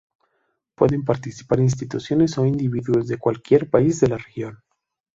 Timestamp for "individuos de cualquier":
2.47-3.69